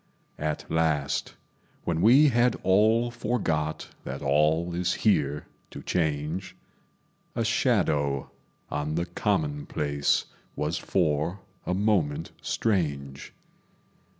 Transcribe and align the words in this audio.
At 0.39 0.65
last, 0.67 1.35
when 1.83 2.01
we 2.01 2.29
had 2.29 2.55
all 2.63 3.11
forgot 3.11 3.89
That 4.03 4.23
all 4.23 4.73
is 4.73 4.95
here 5.05 5.45
to 5.69 5.83
change, 5.83 6.55
A 7.35 7.45
shadow 7.45 8.31
on 8.71 8.95
the 8.95 9.05
commonplace 9.05 10.25
Was 10.55 10.79
for 10.79 11.41
a 11.67 11.75
moment 11.75 12.31
strange. 12.41 13.31